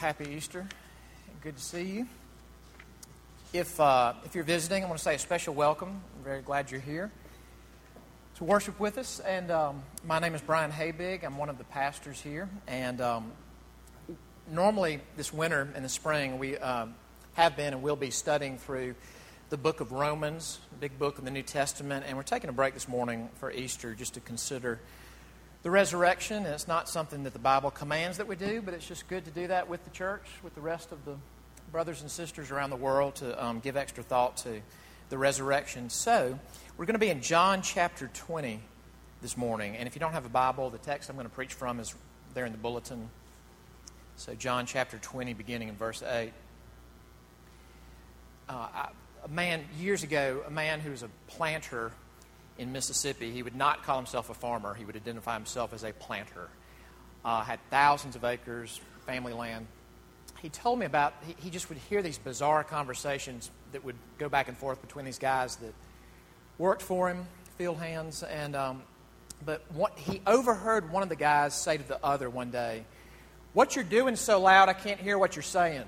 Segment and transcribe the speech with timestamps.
[0.00, 0.66] happy Easter.
[1.42, 2.06] Good to see you.
[3.52, 5.90] If, uh, if you're visiting, I want to say a special welcome.
[5.90, 7.10] I'm very glad you're here
[8.36, 9.20] to worship with us.
[9.20, 11.22] And um, my name is Brian Haybig.
[11.22, 12.48] I'm one of the pastors here.
[12.66, 13.32] And um,
[14.50, 16.94] normally, this winter and the spring, we um,
[17.34, 18.94] have been and will be studying through
[19.50, 22.06] the book of Romans, big book in the New Testament.
[22.08, 24.80] And we're taking a break this morning for Easter just to consider
[25.62, 26.38] the resurrection.
[26.38, 29.24] And it's not something that the Bible commands that we do, but it's just good
[29.24, 31.16] to do that with the church, with the rest of the
[31.70, 34.60] brothers and sisters around the world to um, give extra thought to
[35.08, 35.90] the resurrection.
[35.90, 36.38] So,
[36.76, 38.60] we're going to be in John chapter 20
[39.22, 39.76] this morning.
[39.76, 41.94] And if you don't have a Bible, the text I'm going to preach from is
[42.32, 43.10] there in the bulletin.
[44.16, 46.32] So, John chapter 20, beginning in verse 8.
[48.48, 48.68] Uh,
[49.28, 51.92] man, years ago, a man who was a planter
[52.60, 54.74] in Mississippi, he would not call himself a farmer.
[54.74, 56.48] He would identify himself as a planter.
[57.24, 59.66] Uh, had thousands of acres, family land.
[60.42, 64.28] He told me about, he, he just would hear these bizarre conversations that would go
[64.28, 65.72] back and forth between these guys that
[66.58, 67.26] worked for him,
[67.56, 68.22] field hands.
[68.22, 68.82] And, um,
[69.44, 72.84] but what, he overheard one of the guys say to the other one day,
[73.54, 75.84] What you're doing so loud, I can't hear what you're saying.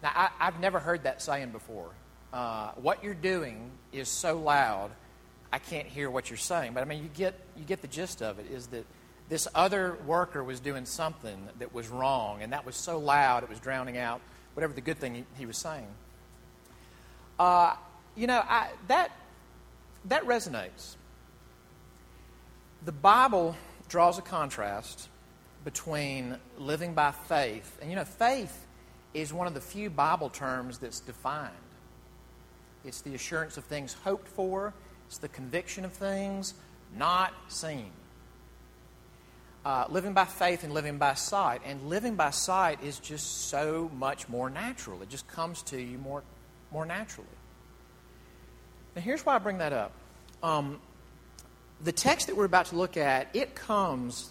[0.00, 1.90] Now, I, have never heard that saying before.
[2.32, 4.92] Uh, what you're doing is so loud,
[5.52, 6.74] I can't hear what you're saying.
[6.74, 8.84] But I mean, you get, you get the gist of it is that
[9.28, 13.48] this other worker was doing something that was wrong, and that was so loud it
[13.48, 14.20] was drowning out
[14.54, 15.86] whatever the good thing he, he was saying.
[17.38, 17.74] Uh,
[18.16, 19.12] you know, I, that,
[20.06, 20.96] that resonates.
[22.84, 23.56] The Bible
[23.88, 25.08] draws a contrast
[25.64, 28.66] between living by faith, and you know, faith
[29.14, 31.52] is one of the few Bible terms that's defined.
[32.84, 34.72] It's the assurance of things hoped for,
[35.08, 36.52] it's the conviction of things
[36.96, 37.90] not seen.
[39.64, 41.62] Uh, living by faith and living by sight.
[41.64, 45.02] And living by sight is just so much more natural.
[45.02, 46.22] It just comes to you more,
[46.70, 47.26] more naturally.
[48.94, 49.92] Now, here's why I bring that up.
[50.42, 50.78] Um,
[51.82, 54.30] the text that we're about to look at, it comes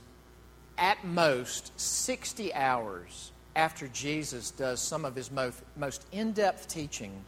[0.77, 7.23] at most 60 hours after Jesus does some of his most, most in depth teaching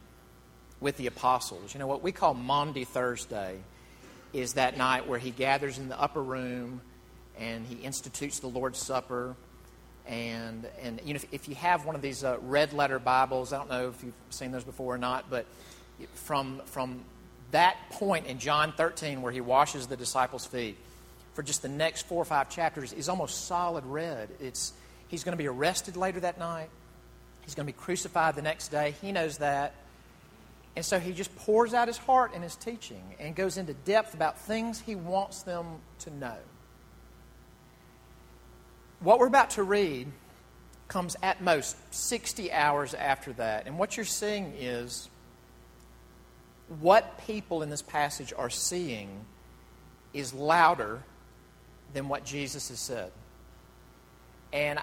[0.80, 1.74] with the apostles.
[1.74, 3.58] You know, what we call Maundy Thursday
[4.32, 6.80] is that night where he gathers in the upper room
[7.38, 9.34] and he institutes the Lord's Supper.
[10.06, 13.52] And, and you know, if, if you have one of these uh, red letter Bibles,
[13.52, 15.46] I don't know if you've seen those before or not, but
[16.14, 17.00] from, from
[17.50, 20.76] that point in John 13 where he washes the disciples' feet
[21.34, 24.28] for just the next four or five chapters is almost solid red.
[24.40, 24.72] It's,
[25.08, 26.68] he's going to be arrested later that night.
[27.42, 28.94] He's going to be crucified the next day.
[29.00, 29.74] He knows that.
[30.76, 34.14] And so he just pours out his heart in his teaching and goes into depth
[34.14, 35.66] about things he wants them
[36.00, 36.36] to know.
[39.00, 40.08] What we're about to read
[40.88, 43.66] comes at most 60 hours after that.
[43.66, 45.08] And what you're seeing is
[46.80, 49.24] what people in this passage are seeing
[50.12, 51.02] is louder
[51.94, 53.10] than what Jesus has said.
[54.52, 54.80] And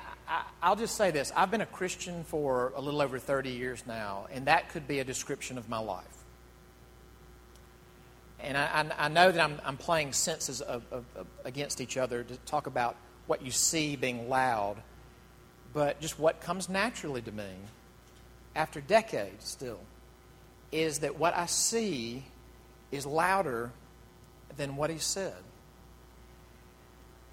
[0.62, 3.84] I, will just say this I've been a Christian for a little over 30 years
[3.86, 6.06] now, and that could be a description of my life.
[8.40, 12.24] And I, I, know that I'm, I'm playing senses of, of, of, against each other
[12.24, 12.96] to talk about
[13.26, 14.78] what you see being loud,
[15.74, 17.50] but just what comes naturally to me
[18.56, 19.80] after decades still
[20.72, 22.24] is that what I see
[22.92, 23.72] is louder
[24.56, 25.34] than what he said.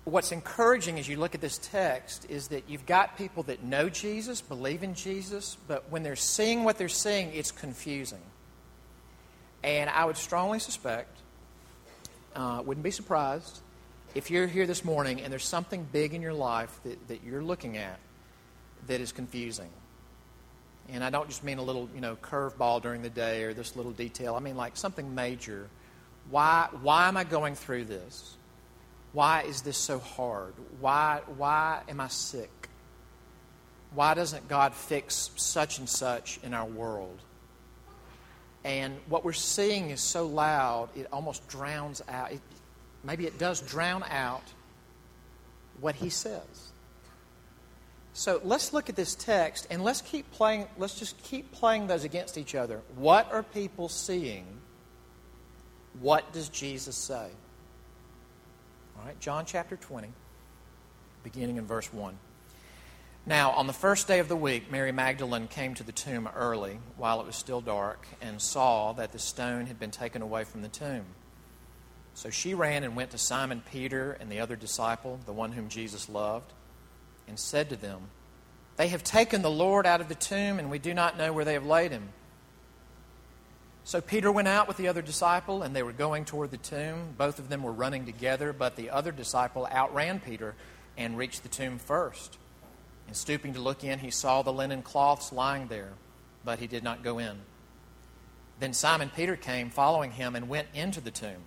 [0.04, 3.88] What's encouraging as you look at this text is that you've got people that know
[3.88, 8.20] Jesus, believe in Jesus, but when they're seeing what they're seeing, it's confusing.
[9.62, 11.16] And I would strongly suspect,
[12.36, 13.60] uh, wouldn't be surprised,
[14.14, 17.42] if you're here this morning and there's something big in your life that, that you're
[17.42, 17.98] looking at
[18.86, 19.70] that is confusing.
[20.90, 23.74] And I don't just mean a little, you know, curveball during the day or this
[23.74, 24.34] little detail.
[24.34, 25.70] I mean like something major.
[26.30, 28.36] Why, why am I going through this?
[29.14, 30.54] Why is this so hard?
[30.80, 32.68] Why, why am I sick?
[33.94, 37.20] Why doesn't God fix such and such in our world?
[38.64, 42.32] And what we're seeing is so loud, it almost drowns out.
[42.32, 42.40] It,
[43.04, 44.42] maybe it does drown out
[45.80, 46.72] what he says.
[48.14, 52.02] So let's look at this text and let's keep playing, let's just keep playing those
[52.02, 52.80] against each other.
[52.96, 54.46] What are people seeing?
[56.00, 57.28] What does Jesus say?
[58.98, 60.08] All right, John chapter 20,
[61.22, 62.16] beginning in verse 1.
[63.26, 66.78] Now, on the first day of the week, Mary Magdalene came to the tomb early,
[66.96, 70.62] while it was still dark, and saw that the stone had been taken away from
[70.62, 71.04] the tomb.
[72.14, 75.68] So she ran and went to Simon Peter and the other disciple, the one whom
[75.68, 76.52] Jesus loved
[77.26, 78.02] and said to them,
[78.76, 81.44] They have taken the Lord out of the tomb, and we do not know where
[81.44, 82.10] they have laid him.
[83.86, 87.14] So Peter went out with the other disciple, and they were going toward the tomb.
[87.18, 90.54] Both of them were running together, but the other disciple outran Peter
[90.96, 92.38] and reached the tomb first.
[93.06, 95.92] And stooping to look in, he saw the linen cloths lying there,
[96.44, 97.36] but he did not go in.
[98.58, 101.42] Then Simon Peter came, following him, and went into the tomb.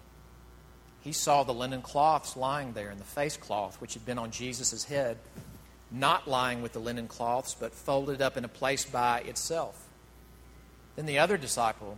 [1.02, 4.30] He saw the linen cloths lying there, and the face cloth which had been on
[4.30, 5.18] Jesus' head,
[5.90, 9.88] not lying with the linen cloths, but folded up in a place by itself.
[10.96, 11.98] Then the other disciple,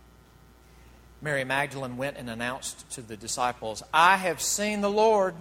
[1.21, 5.35] Mary Magdalene went and announced to the disciples, I have seen the Lord,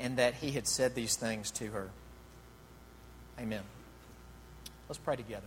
[0.00, 1.90] and that he had said these things to her.
[3.38, 3.62] Amen.
[4.88, 5.46] Let's pray together.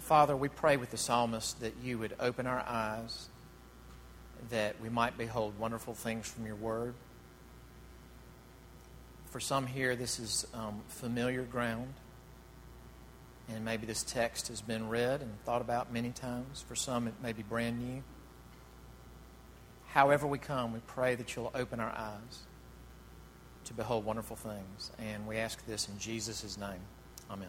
[0.00, 3.28] Father, we pray with the psalmist that you would open our eyes,
[4.50, 6.92] that we might behold wonderful things from your word.
[9.30, 11.94] For some here, this is um, familiar ground.
[13.48, 16.64] And maybe this text has been read and thought about many times.
[16.66, 18.02] For some, it may be brand new.
[19.88, 22.40] However, we come, we pray that you'll open our eyes
[23.66, 24.90] to behold wonderful things.
[24.98, 26.80] And we ask this in Jesus' name.
[27.30, 27.48] Amen.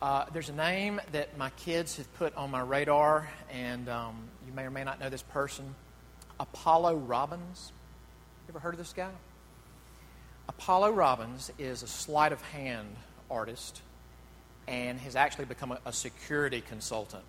[0.00, 4.14] Uh, there's a name that my kids have put on my radar, and um,
[4.46, 5.74] you may or may not know this person
[6.38, 7.72] Apollo Robbins.
[8.46, 9.10] You ever heard of this guy?
[10.48, 12.96] Apollo Robbins is a sleight of hand
[13.30, 13.80] artist
[14.66, 17.24] and has actually become a, a security consultant.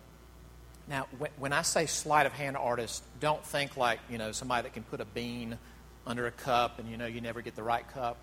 [0.88, 4.62] Now, when, when I say sleight of hand artist, don't think like, you know, somebody
[4.62, 5.58] that can put a bean
[6.06, 8.16] under a cup and, you know, you never get the right cup.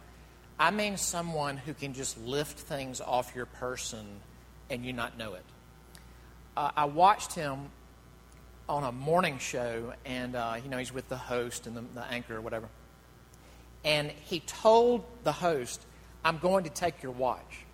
[0.59, 4.05] I mean someone who can just lift things off your person
[4.69, 5.45] and you not know it.
[6.55, 7.69] Uh, I watched him
[8.67, 12.03] on a morning show, and uh, you know he's with the host and the, the,
[12.11, 12.67] anchor or whatever.
[13.85, 15.85] And he told the host,
[16.25, 17.65] "I'm going to take your watch."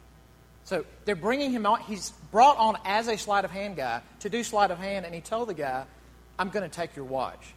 [0.65, 1.81] So they're bringing him on.
[1.81, 5.13] He's brought on as a sleight of hand guy to do sleight of hand, and
[5.13, 5.85] he told the guy,
[6.39, 7.53] I'm going to take your watch.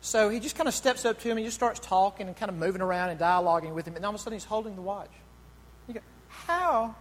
[0.00, 2.50] So he just kind of steps up to him and just starts talking and kind
[2.50, 4.82] of moving around and dialoguing with him, and all of a sudden he's holding the
[4.82, 5.10] watch.
[5.86, 6.96] You go, how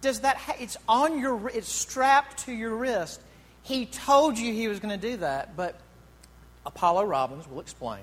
[0.00, 0.36] does that?
[0.36, 1.48] Ha- it's on your.
[1.48, 3.20] It's strapped to your wrist.
[3.62, 5.78] He told you he was going to do that, but
[6.66, 8.00] Apollo Robbins will explain.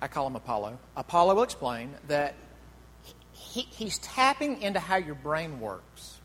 [0.00, 0.78] I call him Apollo.
[0.96, 2.34] Apollo will explain that
[3.54, 6.18] he, he's tapping into how your brain works.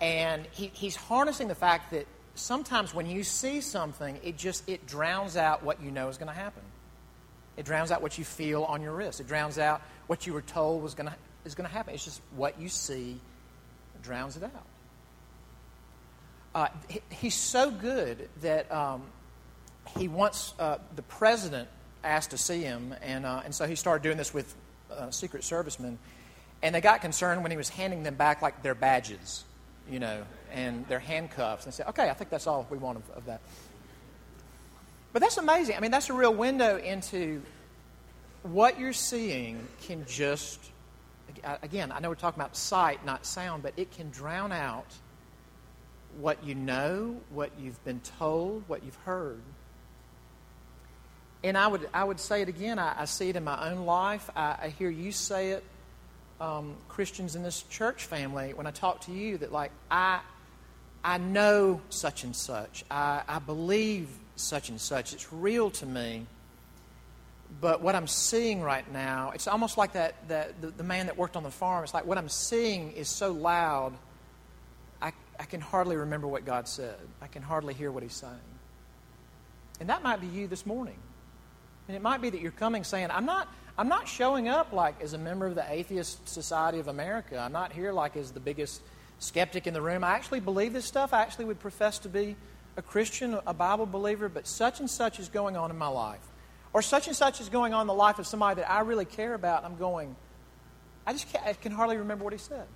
[0.00, 2.06] And he, he's harnessing the fact that
[2.36, 6.28] sometimes when you see something, it just it drowns out what you know is going
[6.28, 6.62] to happen.
[7.56, 9.20] It drowns out what you feel on your wrist.
[9.20, 11.94] It drowns out what you were told was going to is going to happen.
[11.94, 13.18] It's just what you see
[14.00, 14.66] drowns it out.
[16.54, 19.02] Uh, he, he's so good that um,
[19.98, 21.68] he wants uh, the president
[22.04, 24.54] asked to see him, and uh, and so he started doing this with
[24.96, 25.98] uh, Secret Servicemen.
[26.62, 29.44] And they got concerned when he was handing them back like their badges,
[29.90, 31.64] you know, and their handcuffs.
[31.64, 33.40] And said, okay, I think that's all we want of, of that.
[35.12, 35.76] But that's amazing.
[35.76, 37.42] I mean, that's a real window into
[38.42, 40.60] what you're seeing can just,
[41.62, 44.86] again, I know we're talking about sight, not sound, but it can drown out
[46.18, 49.40] what you know, what you've been told, what you've heard.
[51.42, 52.78] And I would, I would say it again.
[52.78, 54.28] I, I see it in my own life.
[54.36, 55.64] I, I hear you say it,
[56.40, 60.20] um, Christians in this church family, when I talk to you, that like, I,
[61.04, 62.84] I know such and such.
[62.90, 65.12] I, I believe such and such.
[65.12, 66.26] It's real to me.
[67.60, 71.16] But what I'm seeing right now, it's almost like that, that the, the man that
[71.16, 71.82] worked on the farm.
[71.84, 73.92] It's like what I'm seeing is so loud,
[75.02, 76.96] I, I can hardly remember what God said.
[77.20, 78.34] I can hardly hear what He's saying.
[79.80, 80.96] And that might be you this morning.
[81.88, 83.48] And it might be that you're coming saying, I'm not,
[83.80, 87.38] I'm not showing up like as a member of the Atheist Society of America.
[87.38, 88.82] I'm not here like as the biggest
[89.20, 90.04] skeptic in the room.
[90.04, 91.14] I actually believe this stuff.
[91.14, 92.36] I actually would profess to be
[92.76, 96.20] a Christian, a Bible believer, but such and such is going on in my life.
[96.74, 99.06] Or such and such is going on in the life of somebody that I really
[99.06, 99.64] care about.
[99.64, 100.14] I'm going,
[101.06, 102.66] I just can't I can hardly remember what he said.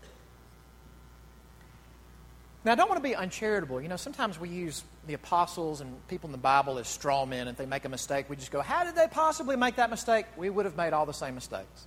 [2.65, 3.79] Now, I don't want to be uncharitable.
[3.83, 7.49] You know, sometimes we use the apostles and people in the Bible as straw men.
[7.49, 10.27] If they make a mistake, we just go, How did they possibly make that mistake?
[10.37, 11.87] We would have made all the same mistakes.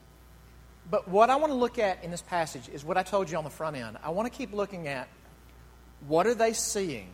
[0.90, 3.38] But what I want to look at in this passage is what I told you
[3.38, 3.98] on the front end.
[4.04, 5.10] I want to keep looking at
[6.08, 7.10] what are they seeing?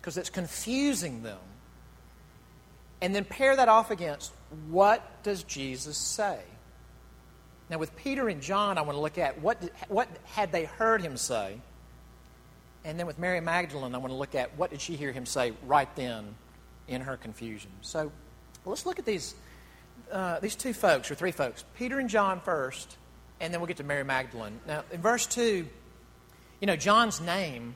[0.00, 1.38] Because it's confusing them.
[3.00, 4.32] And then pair that off against
[4.68, 6.38] what does Jesus say?
[7.70, 11.00] Now, with Peter and John, I want to look at what, what had they heard
[11.00, 11.56] him say?
[12.84, 15.26] And then with Mary Magdalene, I want to look at what did she hear him
[15.26, 16.34] say right then
[16.88, 17.70] in her confusion.
[17.80, 18.10] So
[18.64, 19.34] let's look at these,
[20.10, 22.96] uh, these two folks, or three folks Peter and John first,
[23.40, 24.60] and then we'll get to Mary Magdalene.
[24.66, 25.66] Now, in verse 2,
[26.60, 27.74] you know, John's name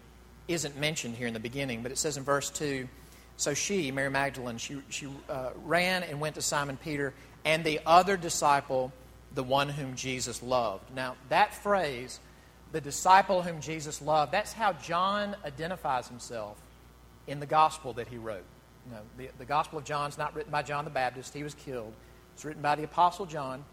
[0.49, 2.89] isn't mentioned here in the beginning, but it says in verse 2
[3.37, 7.13] so she, Mary Magdalene, she, she uh, ran and went to Simon Peter
[7.45, 8.93] and the other disciple,
[9.35, 10.95] the one whom Jesus loved.
[10.95, 12.19] Now, that phrase,
[12.73, 14.33] the disciple whom Jesus loved.
[14.33, 16.57] That's how John identifies himself
[17.27, 18.45] in the gospel that he wrote.
[18.87, 21.43] You know, the, the Gospel of John is not written by John the Baptist, he
[21.43, 21.93] was killed.
[22.35, 23.65] It's written by the Apostle John.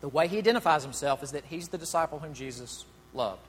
[0.00, 3.40] The way he identifies himself is that he's the disciple whom Jesus loved.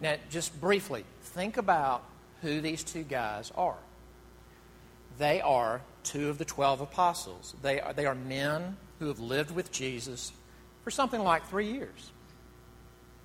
[0.00, 2.02] Now, just briefly, think about
[2.42, 3.76] who these two guys are.
[5.18, 7.54] They are two of the 12 apostles.
[7.62, 10.32] They are, they are men who have lived with Jesus
[10.82, 12.10] for something like three years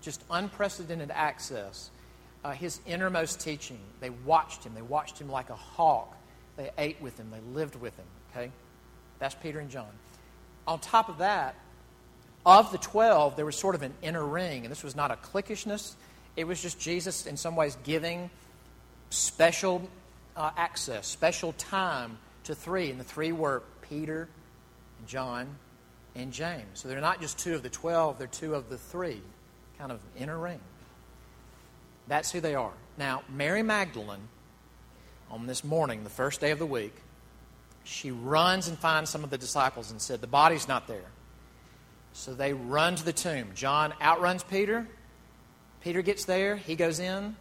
[0.02, 1.90] just unprecedented access.
[2.44, 3.80] Uh, his innermost teaching.
[4.02, 4.74] They watched him.
[4.76, 6.16] They watched him like a hawk.
[6.58, 7.32] They ate with him.
[7.32, 8.06] They lived with him.
[8.32, 8.52] Okay?
[9.20, 9.90] That's Peter and John.
[10.68, 11.56] On top of that,
[12.46, 14.64] of the 12, there was sort of an inner ring.
[14.64, 15.96] And this was not a cliquishness,
[16.36, 18.30] it was just Jesus, in some ways, giving
[19.10, 19.90] special
[20.36, 22.92] uh, access, special time to three.
[22.92, 24.28] And the three were Peter,
[25.08, 25.48] John,
[26.14, 26.66] and James.
[26.74, 29.22] So they're not just two of the 12, they're two of the three
[29.78, 30.60] kind of inner ring.
[32.08, 32.74] That's who they are.
[32.98, 34.28] Now, Mary Magdalene,
[35.32, 36.96] on this morning, the first day of the week,
[37.84, 41.12] she runs and finds some of the disciples and said, The body's not there.
[42.14, 43.50] So they run to the tomb.
[43.56, 44.88] John outruns Peter.
[45.82, 46.56] Peter gets there.
[46.56, 47.36] He goes in.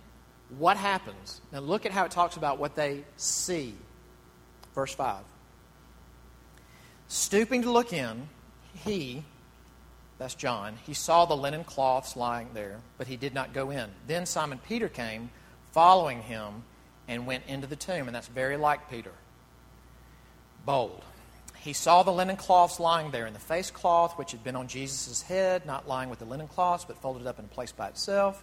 [0.58, 1.40] What happens?
[1.52, 3.74] Now look at how it talks about what they see.
[4.74, 5.22] Verse 5.
[7.08, 8.28] Stooping to look in,
[8.84, 9.22] he,
[10.18, 13.90] that's John, he saw the linen cloths lying there, but he did not go in.
[14.06, 15.30] Then Simon Peter came,
[15.72, 16.62] following him,
[17.08, 19.12] and went into the tomb, and that's very like Peter.
[20.64, 21.02] Bold.
[21.58, 24.68] He saw the linen cloths lying there, and the face cloth which had been on
[24.68, 27.88] Jesus' head, not lying with the linen cloths, but folded up in a place by
[27.88, 28.42] itself.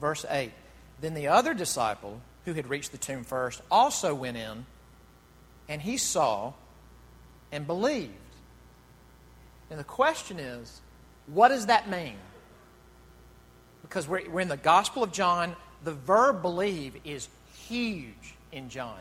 [0.00, 0.52] Verse 8.
[1.00, 4.66] Then the other disciple, who had reached the tomb first, also went in,
[5.68, 6.52] and he saw
[7.52, 8.12] and believed.
[9.70, 10.81] And the question is,
[11.26, 12.16] what does that mean?
[13.82, 15.56] Because we're, we're in the Gospel of John.
[15.84, 17.28] The verb believe is
[17.68, 18.98] huge in John.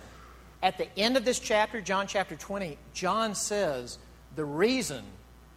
[0.63, 3.97] At the end of this chapter, John chapter 20, John says,
[4.35, 5.03] The reason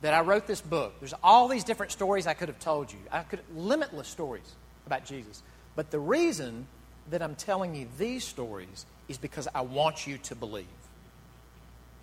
[0.00, 2.99] that I wrote this book, there's all these different stories I could have told you,
[3.11, 4.50] I could limitless stories
[4.87, 5.42] about Jesus.
[5.76, 6.66] But the reason
[7.11, 10.66] that I'm telling you these stories is because I want you to believe.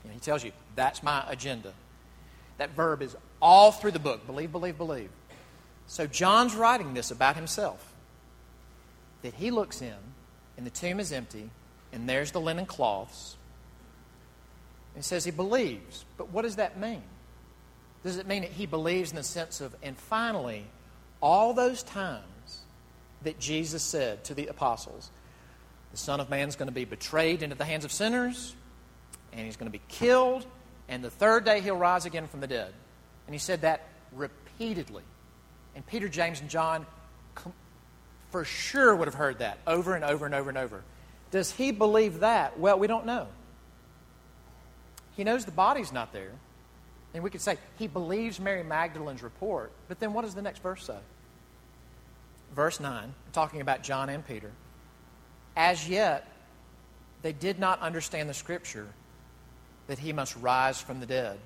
[0.04, 1.74] And he tells you, that's my agenda.
[2.62, 5.10] That verb is all through the book believe, believe, believe.
[5.88, 7.92] So John's writing this about himself
[9.24, 9.96] that he looks in,
[10.58, 11.50] and the tomb is empty,
[11.92, 13.36] and there's the linen cloths.
[14.94, 16.06] And says he believes.
[16.18, 17.02] But what does that mean?
[18.04, 20.68] Does it mean that he believes in the sense of, and finally,
[21.20, 22.60] all those times
[23.24, 25.10] that Jesus said to the apostles,
[25.90, 28.54] the Son of Man is going to be betrayed into the hands of sinners,
[29.34, 30.46] and he's going to be killed,
[30.92, 32.74] and the third day he'll rise again from the dead.
[33.26, 35.04] And he said that repeatedly.
[35.74, 36.86] And Peter, James, and John
[38.30, 40.84] for sure would have heard that over and over and over and over.
[41.32, 42.60] Does he believe that?
[42.60, 43.28] Well, we don't know.
[45.16, 46.34] He knows the body's not there.
[47.14, 50.62] And we could say he believes Mary Magdalene's report, but then what does the next
[50.62, 50.98] verse say?
[52.54, 54.52] Verse 9, talking about John and Peter.
[55.56, 56.30] As yet,
[57.22, 58.88] they did not understand the scripture
[59.92, 61.38] that he must rise from the dead.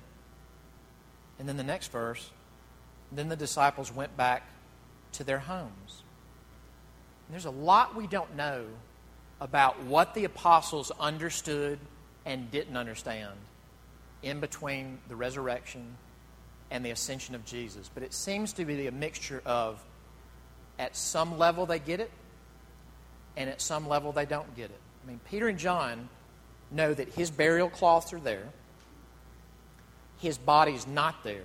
[1.40, 2.30] And then the next verse,
[3.10, 4.44] then the disciples went back
[5.14, 6.04] to their homes.
[7.26, 8.66] And there's a lot we don't know
[9.40, 11.80] about what the apostles understood
[12.24, 13.34] and didn't understand
[14.22, 15.96] in between the resurrection
[16.70, 17.90] and the ascension of Jesus.
[17.92, 19.82] But it seems to be a mixture of
[20.78, 22.12] at some level they get it,
[23.36, 24.80] and at some level they don't get it.
[25.02, 26.08] I mean, Peter and John
[26.70, 28.48] know that his burial cloths are there,
[30.18, 31.44] his body's not there.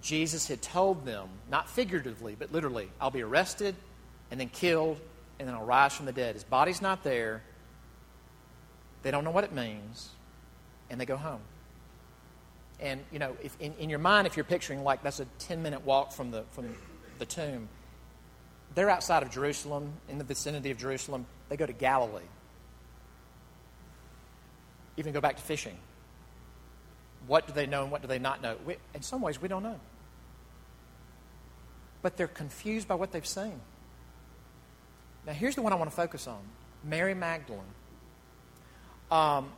[0.00, 3.74] Jesus had told them, not figuratively, but literally, I'll be arrested
[4.30, 5.00] and then killed
[5.38, 6.34] and then I'll rise from the dead.
[6.34, 7.42] His body's not there.
[9.02, 10.10] They don't know what it means,
[10.90, 11.40] and they go home.
[12.80, 15.62] And, you know, if, in, in your mind, if you're picturing like that's a 10
[15.62, 16.74] minute walk from the, from
[17.18, 17.68] the tomb,
[18.74, 21.26] they're outside of Jerusalem, in the vicinity of Jerusalem.
[21.48, 22.22] They go to Galilee.
[25.02, 25.76] Even go back to fishing.
[27.26, 28.56] What do they know and what do they not know?
[28.64, 29.80] We, in some ways, we don't know.
[32.02, 33.60] But they're confused by what they've seen.
[35.26, 36.38] Now, here's the one I want to focus on
[36.84, 37.62] Mary Magdalene.
[39.10, 39.50] Um,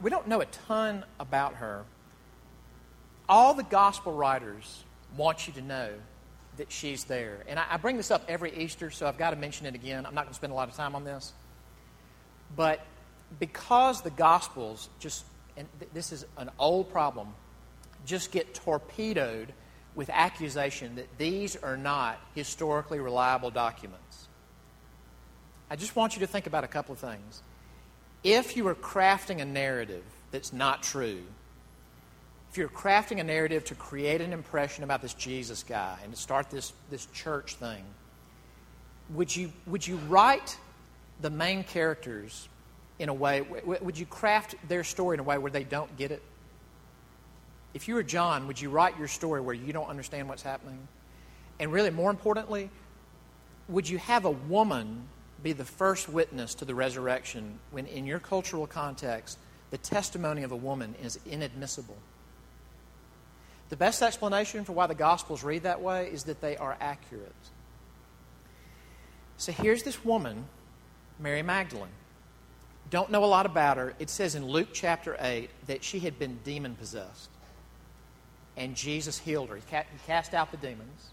[0.00, 1.84] we don't know a ton about her.
[3.28, 4.82] All the gospel writers
[5.16, 5.90] want you to know
[6.56, 7.44] that she's there.
[7.46, 10.04] And I, I bring this up every Easter, so I've got to mention it again.
[10.04, 11.32] I'm not going to spend a lot of time on this.
[12.56, 12.84] But
[13.38, 15.24] because the Gospels just,
[15.56, 17.28] and th- this is an old problem,
[18.06, 19.52] just get torpedoed
[19.94, 24.28] with accusation that these are not historically reliable documents.
[25.70, 27.42] I just want you to think about a couple of things.
[28.24, 31.22] If you are crafting a narrative that's not true,
[32.50, 36.20] if you're crafting a narrative to create an impression about this Jesus guy and to
[36.20, 37.84] start this, this church thing,
[39.10, 40.58] would you, would you write
[41.20, 42.48] the main characters
[43.00, 46.10] in a way, would you craft their story in a way where they don't get
[46.10, 46.22] it?
[47.72, 50.86] If you were John, would you write your story where you don't understand what's happening?
[51.58, 52.68] And really, more importantly,
[53.68, 55.04] would you have a woman
[55.42, 59.38] be the first witness to the resurrection when, in your cultural context,
[59.70, 61.96] the testimony of a woman is inadmissible?
[63.70, 67.32] The best explanation for why the Gospels read that way is that they are accurate.
[69.38, 70.44] So here's this woman,
[71.18, 71.88] Mary Magdalene.
[72.90, 73.94] Don't know a lot about her.
[73.98, 77.30] It says in Luke chapter 8 that she had been demon possessed.
[78.56, 79.56] And Jesus healed her.
[79.56, 79.62] He
[80.06, 81.10] cast out the demons.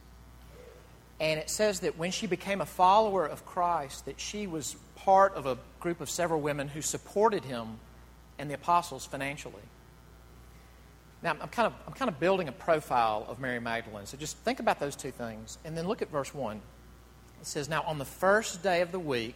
[1.19, 5.33] And it says that when she became a follower of Christ, that she was part
[5.35, 7.79] of a group of several women who supported him
[8.37, 9.61] and the apostles financially.
[11.23, 14.05] Now, I'm kind of, I'm kind of building a profile of Mary Magdalene.
[14.05, 15.57] So just think about those two things.
[15.65, 16.57] And then look at verse 1.
[16.57, 16.61] It
[17.47, 19.35] says, Now, on the first day of the week,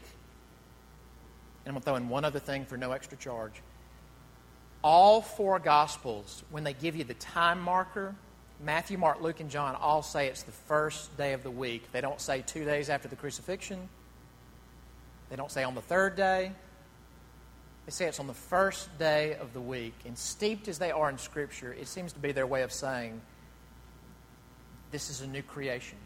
[1.65, 3.53] and I'm going to throw in one other thing for no extra charge.
[4.83, 8.15] All four Gospels, when they give you the time marker,
[8.63, 11.91] Matthew, Mark, Luke, and John all say it's the first day of the week.
[11.91, 13.89] They don't say two days after the crucifixion.
[15.29, 16.51] They don't say on the third day.
[17.85, 19.93] They say it's on the first day of the week.
[20.05, 23.21] And steeped as they are in Scripture, it seems to be their way of saying
[24.91, 25.97] this is a new creation.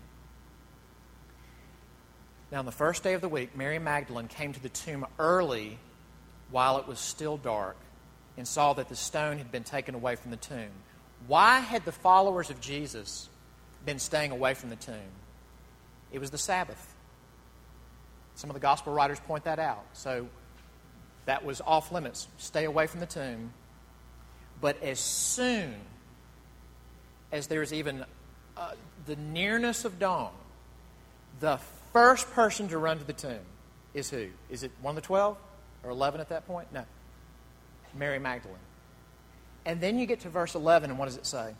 [2.51, 5.77] Now, on the first day of the week, Mary Magdalene came to the tomb early
[6.51, 7.75] while it was still dark
[8.37, 10.69] and saw that the stone had been taken away from the tomb.
[11.27, 13.29] Why had the followers of Jesus
[13.85, 15.11] been staying away from the tomb?
[16.11, 16.93] It was the Sabbath.
[18.35, 19.85] Some of the gospel writers point that out.
[19.93, 20.27] So
[21.25, 22.27] that was off limits.
[22.37, 23.53] Stay away from the tomb.
[24.61, 25.73] But as soon
[27.31, 28.05] as there's even
[28.55, 28.71] uh,
[29.05, 30.31] the nearness of dawn,
[31.39, 31.59] the
[31.95, 33.39] first person to run to the tomb
[33.93, 34.27] is who?
[34.49, 35.37] Is it one of the 12
[35.81, 36.67] or 11 at that point?
[36.73, 36.83] No.
[37.97, 38.57] Mary Magdalene.
[39.65, 41.53] And then you get to verse 11, and what does it say?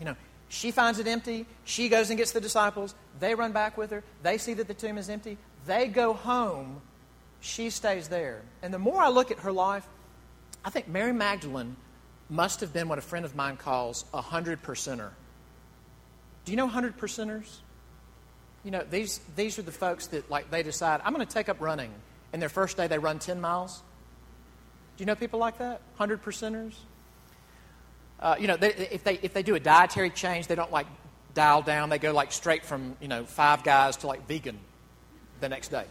[0.00, 0.16] You know,
[0.48, 1.46] she finds it empty.
[1.64, 2.92] She goes and gets the disciples.
[3.20, 4.02] They run back with her.
[4.24, 5.38] They see that the tomb is empty.
[5.64, 6.80] They go home.
[7.40, 8.42] She stays there.
[8.62, 9.86] And the more I look at her life,
[10.64, 11.76] I think Mary Magdalene
[12.28, 15.10] must have been what a friend of mine calls a hundred percenter.
[16.44, 17.58] Do you know hundred percenters?
[18.68, 21.48] You know, these, these are the folks that, like, they decide, I'm going to take
[21.48, 21.90] up running.
[22.34, 23.78] And their first day, they run 10 miles.
[23.78, 25.80] Do you know people like that?
[25.96, 26.74] 100 percenters?
[28.20, 30.86] Uh, you know, they, if, they, if they do a dietary change, they don't like
[31.32, 31.88] dial down.
[31.88, 34.58] They go like straight from, you know, five guys to like vegan
[35.40, 35.86] the next day.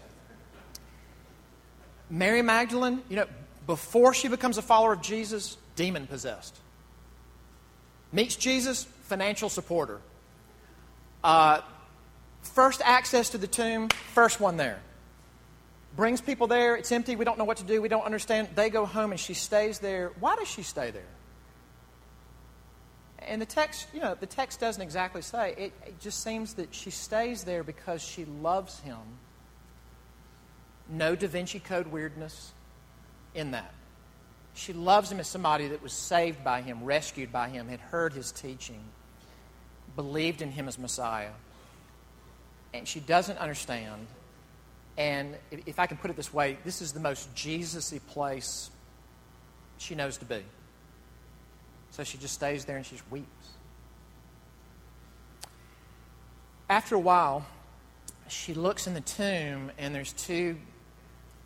[2.11, 3.25] Mary Magdalene, you know,
[3.65, 6.55] before she becomes a follower of Jesus, demon possessed.
[8.11, 9.99] Meets Jesus, financial supporter.
[11.23, 11.61] Uh,
[12.41, 14.79] first access to the tomb, first one there.
[15.95, 18.49] Brings people there, it's empty, we don't know what to do, we don't understand.
[18.55, 20.11] They go home and she stays there.
[20.19, 21.01] Why does she stay there?
[23.19, 25.53] And the text, you know, the text doesn't exactly say.
[25.57, 28.97] It, it just seems that she stays there because she loves him.
[30.89, 32.53] No Da Vinci Code weirdness
[33.35, 33.73] in that.
[34.53, 38.13] She loves him as somebody that was saved by him, rescued by him, had heard
[38.13, 38.83] his teaching,
[39.95, 41.31] believed in him as Messiah.
[42.77, 44.07] And she doesn't understand.
[44.97, 48.69] And if I can put it this way, this is the most Jesus y place
[49.77, 50.43] she knows to be.
[51.91, 53.27] So she just stays there and she just weeps.
[56.69, 57.45] After a while,
[58.27, 60.57] she looks in the tomb and there's two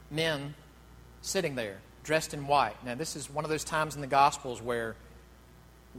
[0.10, 0.56] men
[1.22, 2.84] sitting there dressed in white.
[2.84, 4.96] Now, this is one of those times in the Gospels where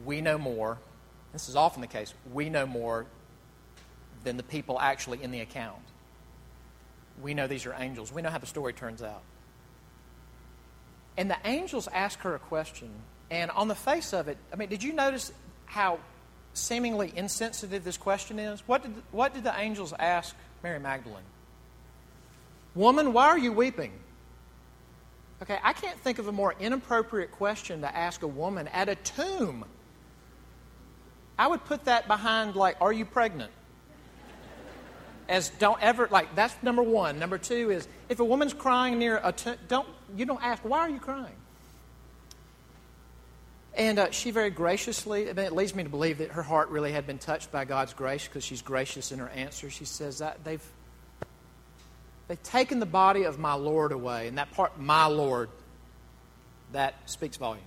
[0.04, 0.78] we know more.
[1.32, 2.12] This is often the case.
[2.32, 3.06] We know more
[4.24, 5.82] than the people actually in the account.
[7.20, 8.12] We know these are angels.
[8.12, 9.22] We know how the story turns out.
[11.16, 12.90] And the angels ask her a question.
[13.30, 15.32] And on the face of it, I mean, did you notice
[15.66, 15.98] how
[16.54, 18.62] seemingly insensitive this question is?
[18.66, 21.24] What did, what did the angels ask Mary Magdalene?
[22.74, 23.92] Woman, why are you weeping?
[25.42, 28.94] Okay, I can't think of a more inappropriate question to ask a woman at a
[28.94, 29.64] tomb.
[31.38, 33.50] I would put that behind, like, are you pregnant?
[35.32, 37.18] As don't ever, like, that's number one.
[37.18, 39.32] Number two is if a woman's crying near a
[39.66, 41.34] don't, you don't ask, why are you crying?
[43.74, 46.68] And uh, she very graciously, I mean, it leads me to believe that her heart
[46.68, 49.70] really had been touched by God's grace because she's gracious in her answer.
[49.70, 50.62] She says that they've
[52.28, 54.28] They've taken the body of my Lord away.
[54.28, 55.50] And that part, my Lord,
[56.72, 57.64] that speaks volumes.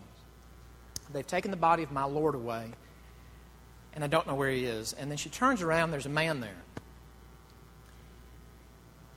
[1.14, 2.72] They've taken the body of my Lord away,
[3.94, 4.94] and I don't know where he is.
[4.94, 6.65] And then she turns around, there's a man there.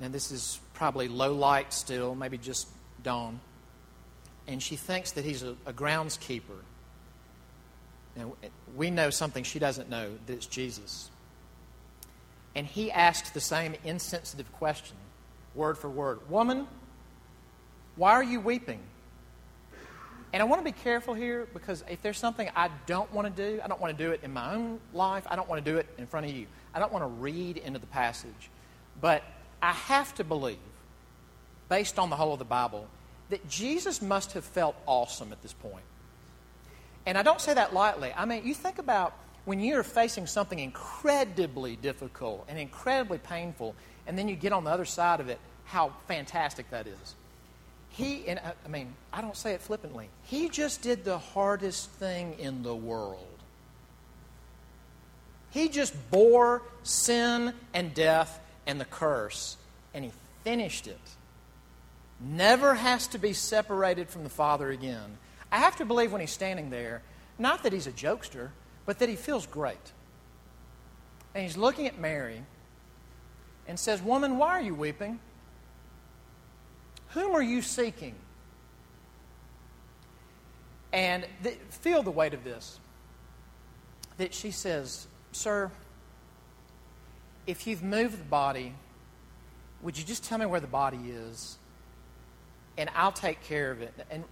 [0.00, 2.68] Now, this is probably low light still, maybe just
[3.02, 3.40] dawn.
[4.46, 6.62] And she thinks that he's a, a groundskeeper.
[8.16, 8.32] Now,
[8.76, 11.10] we know something she doesn't know that it's Jesus.
[12.54, 14.96] And he asks the same insensitive question
[15.54, 16.20] word for word.
[16.30, 16.66] Woman,
[17.96, 18.80] why are you weeping?
[20.32, 23.50] And I want to be careful here because if there's something I don't want to
[23.50, 25.24] do, I don't want to do it in my own life.
[25.28, 26.46] I don't want to do it in front of you.
[26.74, 28.50] I don't want to read into the passage.
[29.00, 29.24] But
[29.60, 30.58] I have to believe,
[31.68, 32.86] based on the whole of the Bible,
[33.30, 35.84] that Jesus must have felt awesome at this point.
[37.06, 38.12] And I don't say that lightly.
[38.16, 43.74] I mean, you think about when you're facing something incredibly difficult and incredibly painful,
[44.06, 47.14] and then you get on the other side of it, how fantastic that is.
[47.90, 51.90] He, and uh, I mean, I don't say it flippantly, he just did the hardest
[51.92, 53.24] thing in the world.
[55.50, 58.38] He just bore sin and death
[58.68, 59.56] and the curse,
[59.94, 60.12] and he
[60.44, 61.00] finished it.
[62.20, 65.16] Never has to be separated from the Father again.
[65.50, 67.02] I have to believe when he's standing there,
[67.38, 68.50] not that he's a jokester,
[68.84, 69.92] but that he feels great.
[71.34, 72.42] And he's looking at Mary
[73.66, 75.18] and says, Woman, why are you weeping?
[77.10, 78.14] Whom are you seeking?
[80.92, 82.80] And th- feel the weight of this.
[84.18, 85.70] That she says, Sir,
[87.48, 88.74] if you've moved the body,
[89.82, 91.58] would you just tell me where the body is?
[92.76, 93.92] And I'll take care of it.
[94.08, 94.22] And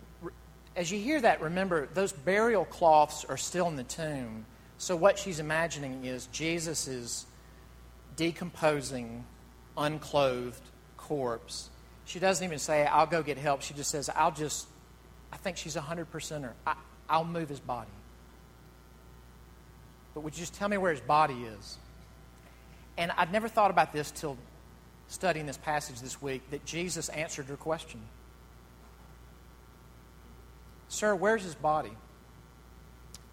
[0.76, 4.46] as you hear that, remember, those burial cloths are still in the tomb.
[4.78, 7.26] So what she's imagining is Jesus is
[8.14, 9.24] decomposing,
[9.76, 10.62] unclothed
[10.96, 11.70] corpse
[12.06, 13.62] she doesn't even say, I'll go get help.
[13.62, 14.68] She just says, I'll just,
[15.32, 16.52] I think she's a 100 percenter.
[17.10, 17.90] I'll move his body.
[20.14, 21.78] But would you just tell me where his body is?
[22.98, 24.36] And I'd never thought about this till
[25.08, 28.00] studying this passage this week that Jesus answered her question.
[30.88, 31.92] Sir, where's his body?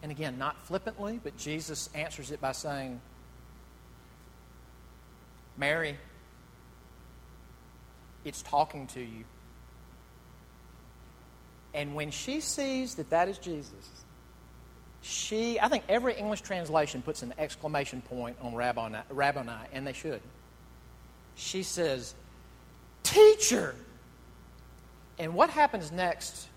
[0.02, 3.00] And again, not flippantly, but Jesus answers it by saying,
[5.58, 5.98] Mary,
[8.26, 9.24] it's talking to you.
[11.74, 14.06] And when she sees that that is Jesus,
[15.04, 19.94] she, I think every English translation puts an exclamation point on Rabboni, Rabboni and they
[19.94, 20.22] should.
[21.36, 22.16] She says,
[23.04, 23.76] Teacher!
[25.20, 26.48] And what happens next,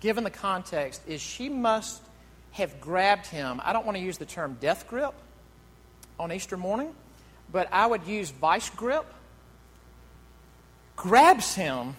[0.00, 2.02] given the context, is she must
[2.52, 3.60] have grabbed him.
[3.62, 5.14] I don't want to use the term death grip
[6.18, 6.92] on Easter morning,
[7.52, 9.04] but I would use vice grip
[10.96, 11.96] grabs him,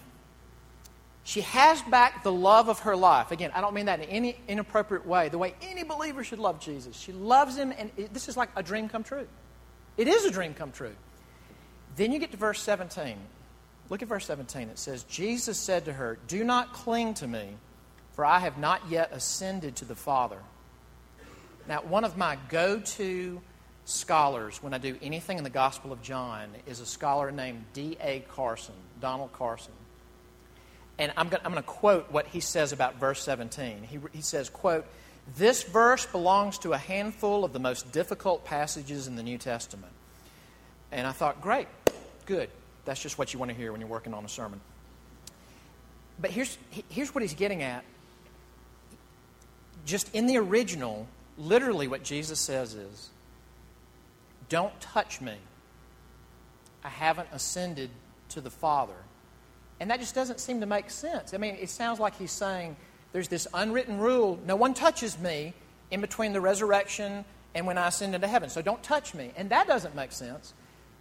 [1.26, 3.32] She has back the love of her life.
[3.32, 5.28] Again, I don't mean that in any inappropriate way.
[5.28, 6.96] The way any believer should love Jesus.
[6.96, 9.26] She loves him, and it, this is like a dream come true.
[9.96, 10.94] It is a dream come true.
[11.96, 13.16] Then you get to verse 17.
[13.90, 14.68] Look at verse 17.
[14.68, 17.56] It says, Jesus said to her, Do not cling to me,
[18.12, 20.38] for I have not yet ascended to the Father.
[21.66, 23.42] Now, one of my go to
[23.84, 28.24] scholars when I do anything in the Gospel of John is a scholar named D.A.
[28.28, 29.72] Carson, Donald Carson.
[30.98, 33.82] And I'm going, to quote what he says about verse 17.
[33.82, 34.86] He, he says, quote,
[35.36, 39.92] This verse belongs to a handful of the most difficult passages in the New Testament.
[40.90, 41.68] And I thought, great,
[42.24, 42.48] good.
[42.86, 44.60] That's just what you want to hear when you're working on a sermon.
[46.18, 46.56] But here's,
[46.88, 47.84] here's what he's getting at.
[49.84, 51.06] Just in the original,
[51.36, 53.10] literally what Jesus says is,
[54.48, 55.34] Don't touch me.
[56.82, 57.90] I haven't ascended
[58.30, 58.94] to the Father.
[59.80, 61.34] And that just doesn't seem to make sense.
[61.34, 62.76] I mean, it sounds like he's saying
[63.12, 65.54] there's this unwritten rule no one touches me
[65.90, 68.50] in between the resurrection and when I ascend into heaven.
[68.50, 69.32] So don't touch me.
[69.36, 70.54] And that doesn't make sense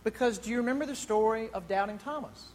[0.04, 2.50] because do you remember the story of doubting Thomas?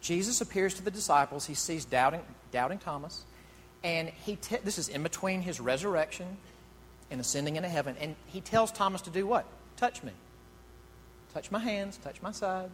[0.00, 1.46] Jesus appears to the disciples.
[1.46, 3.24] He sees doubting, doubting Thomas.
[3.84, 6.36] And he te- this is in between his resurrection
[7.10, 7.96] and ascending into heaven.
[8.00, 9.46] And he tells Thomas to do what?
[9.76, 10.12] Touch me.
[11.34, 12.70] Touch my hands, touch my side.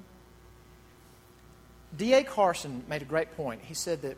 [1.96, 2.22] D.A.
[2.22, 3.62] Carson made a great point.
[3.62, 4.16] He said that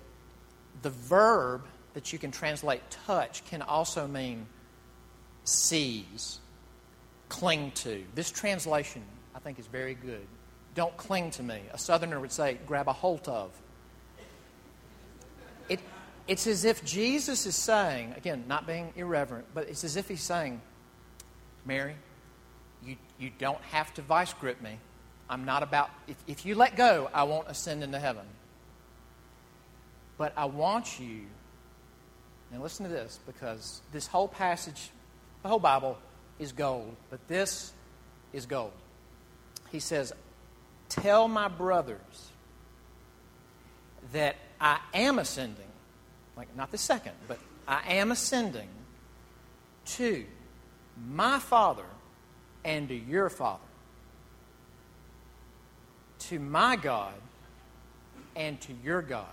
[0.82, 1.62] the verb
[1.94, 4.46] that you can translate touch can also mean
[5.44, 6.38] seize,
[7.28, 8.04] cling to.
[8.14, 9.02] This translation,
[9.34, 10.26] I think, is very good.
[10.74, 11.60] Don't cling to me.
[11.72, 13.50] A southerner would say, grab a hold of.
[15.68, 15.80] It,
[16.26, 20.22] it's as if Jesus is saying, again, not being irreverent, but it's as if he's
[20.22, 20.60] saying,
[21.64, 21.94] Mary,
[22.84, 24.78] you, you don't have to vice grip me.
[25.30, 28.24] I'm not about, if, if you let go, I won't ascend into heaven.
[30.18, 31.20] But I want you,
[32.52, 34.90] and listen to this, because this whole passage,
[35.44, 35.96] the whole Bible
[36.40, 37.72] is gold, but this
[38.32, 38.72] is gold.
[39.70, 40.12] He says,
[40.88, 42.30] Tell my brothers
[44.12, 45.64] that I am ascending,
[46.36, 47.38] like not the second, but
[47.68, 48.68] I am ascending
[49.86, 50.24] to
[51.08, 51.84] my Father
[52.64, 53.69] and to your Father
[56.20, 57.14] to my God
[58.36, 59.26] and to your God.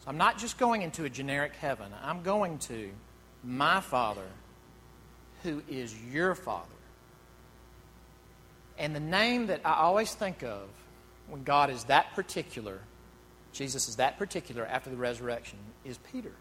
[0.00, 2.90] So I'm not just going into a generic heaven, I'm going to
[3.42, 4.26] my Father
[5.42, 6.68] who is your Father.
[8.78, 10.68] And the name that I always think of
[11.28, 12.80] when God is that particular,
[13.52, 16.32] Jesus is that particular after the resurrection, is Peter.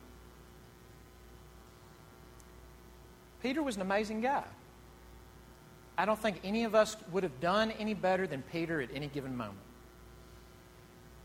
[3.41, 4.43] Peter was an amazing guy.
[5.97, 9.07] I don't think any of us would have done any better than Peter at any
[9.07, 9.57] given moment.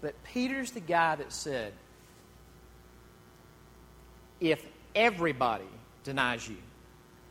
[0.00, 1.72] But Peter's the guy that said,
[4.40, 5.64] if everybody
[6.04, 6.56] denies you,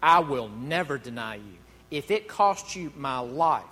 [0.01, 1.57] I will never deny you.
[1.89, 3.63] If it costs you my life,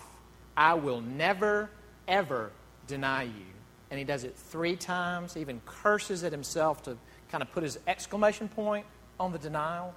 [0.55, 1.69] I will never,
[2.07, 2.51] ever
[2.87, 3.45] deny you.
[3.91, 6.97] And he does it three times, even curses at himself to
[7.29, 8.85] kind of put his exclamation point
[9.19, 9.93] on the denial.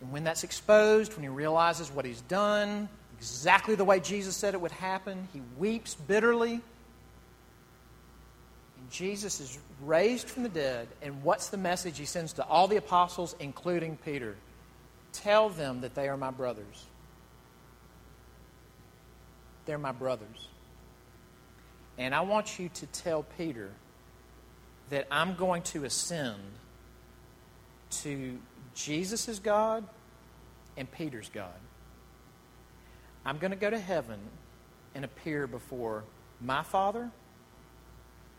[0.00, 4.54] And when that's exposed, when he realizes what he's done, exactly the way Jesus said
[4.54, 6.52] it would happen, he weeps bitterly.
[6.52, 6.62] And
[8.90, 10.88] Jesus is raised from the dead.
[11.02, 14.36] And what's the message he sends to all the apostles, including Peter?
[15.12, 16.86] Tell them that they are my brothers.
[19.66, 20.48] They're my brothers.
[21.98, 23.70] And I want you to tell Peter
[24.90, 26.38] that I'm going to ascend
[27.90, 28.38] to
[28.78, 29.84] Jesus is God
[30.76, 31.58] and Peter's God.
[33.26, 34.20] I'm going to go to heaven
[34.94, 36.04] and appear before
[36.40, 37.10] my Father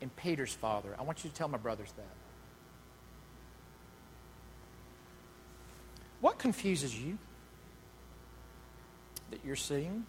[0.00, 0.96] and Peter's Father.
[0.98, 2.06] I want you to tell my brothers that.
[6.22, 7.18] What confuses you
[9.30, 10.06] that you're seeing?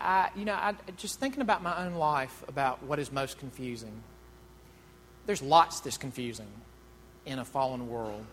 [0.00, 4.02] I, you know, I, just thinking about my own life, about what is most confusing.
[5.26, 6.48] There's lots that's confusing
[7.26, 8.24] in a fallen world.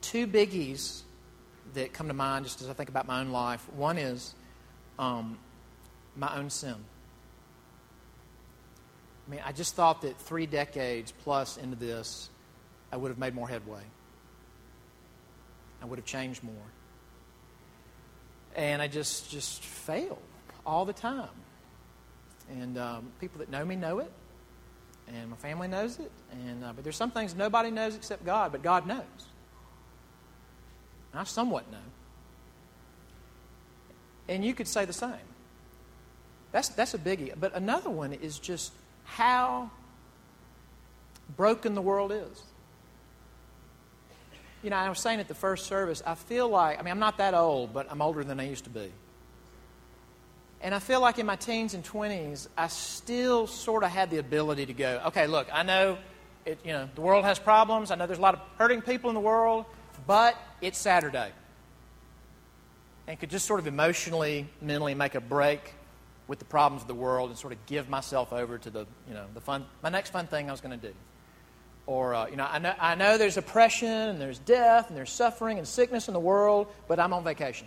[0.00, 1.02] Two biggies
[1.74, 3.66] that come to mind just as I think about my own life.
[3.74, 4.34] One is
[4.98, 5.38] um,
[6.16, 6.76] my own sin.
[9.26, 12.28] I mean, I just thought that three decades plus into this,
[12.92, 13.82] I would have made more headway.
[15.82, 16.54] I would have changed more.
[18.54, 20.22] And I just just failed
[20.64, 21.28] all the time.
[22.50, 24.12] And um, people that know me know it
[25.08, 26.10] and my family knows it.
[26.32, 29.02] And uh, but there's some things nobody knows except God, but God knows.
[31.14, 31.78] I somewhat know.
[34.28, 35.12] And you could say the same.
[36.50, 37.32] That's, that's a biggie.
[37.38, 38.72] But another one is just
[39.04, 39.70] how
[41.36, 42.42] broken the world is.
[44.62, 46.98] You know, I was saying at the first service, I feel like, I mean, I'm
[46.98, 48.90] not that old, but I'm older than I used to be.
[50.64, 54.16] And I feel like in my teens and 20s, I still sort of had the
[54.16, 55.98] ability to go, okay, look, I know
[56.46, 57.90] it, you know, the world has problems.
[57.90, 59.66] I know there's a lot of hurting people in the world,
[60.06, 61.32] but it's Saturday.
[63.06, 65.74] And could just sort of emotionally, mentally make a break
[66.28, 69.12] with the problems of the world and sort of give myself over to the, you
[69.12, 70.94] know, the fun, my next fun thing I was going to do.
[71.86, 75.12] Or, uh, you know I, know, I know there's oppression and there's death and there's
[75.12, 77.66] suffering and sickness in the world, but I'm on vacation.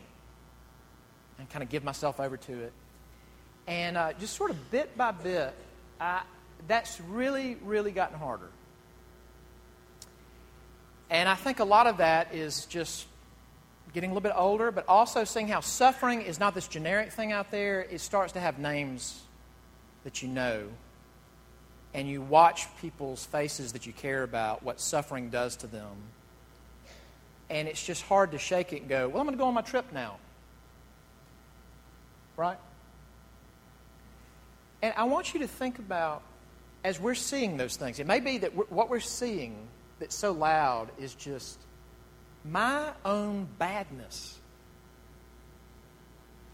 [1.38, 2.73] And kind of give myself over to it.
[3.67, 5.53] And uh, just sort of bit by bit,
[5.99, 6.21] I,
[6.67, 8.49] that's really, really gotten harder.
[11.10, 13.06] And I think a lot of that is just
[13.93, 17.32] getting a little bit older, but also seeing how suffering is not this generic thing
[17.32, 17.82] out there.
[17.82, 19.21] It starts to have names
[20.03, 20.67] that you know
[21.93, 25.95] and you watch people's faces that you care about, what suffering does to them.
[27.49, 29.53] And it's just hard to shake it and go, well, I'm going to go on
[29.53, 30.17] my trip now.
[32.36, 32.58] Right?
[34.82, 36.22] And I want you to think about,
[36.84, 39.56] as we're seeing those things, it may be that we're, what we're seeing
[40.00, 41.60] that's so loud is just
[42.46, 44.40] my own badness.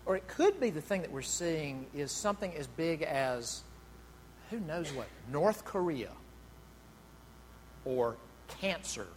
[0.06, 3.62] Or it could be the thing that we're seeing is something as big as
[4.50, 6.12] who knows what, North Korea
[7.86, 8.18] or
[8.60, 9.08] cancer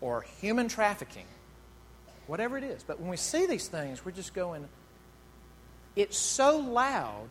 [0.00, 1.26] or human trafficking,
[2.26, 2.82] whatever it is.
[2.82, 4.68] But when we see these things, we're just going,
[5.94, 7.28] it's so loud,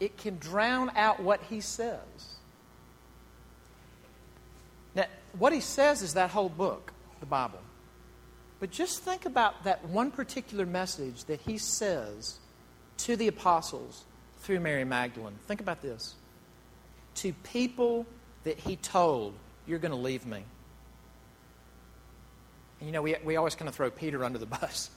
[0.00, 1.98] it can drown out what he says.
[4.94, 5.06] Now,
[5.38, 7.60] what he says is that whole book, the Bible.
[8.60, 12.38] But just think about that one particular message that he says
[12.98, 14.04] to the apostles
[14.38, 15.38] through Mary Magdalene.
[15.46, 16.14] Think about this.
[17.16, 18.06] To people
[18.44, 19.34] that he told,
[19.66, 20.42] You're going to leave me.
[22.80, 24.90] And you know, we, we always kind of throw Peter under the bus.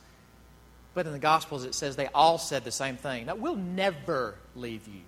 [0.99, 3.27] But in the Gospels, it says they all said the same thing.
[3.27, 4.99] That we'll never leave you.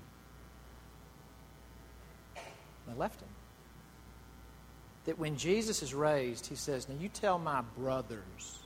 [2.88, 3.28] They left him.
[5.04, 8.60] That when Jesus is raised, he says, Now you tell my brothers,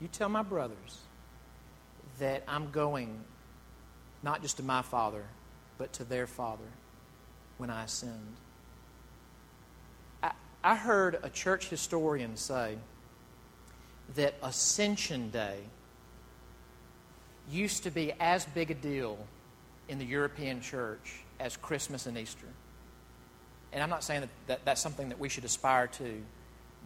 [0.00, 1.00] you tell my brothers
[2.18, 3.22] that I'm going
[4.22, 5.24] not just to my Father,
[5.76, 6.64] but to their Father
[7.58, 8.36] when I ascend.
[10.22, 10.32] I,
[10.64, 12.78] I heard a church historian say
[14.14, 15.58] that Ascension Day
[17.50, 19.18] used to be as big a deal
[19.88, 22.46] in the European church as Christmas and Easter.
[23.72, 26.22] And I'm not saying that, that that's something that we should aspire to,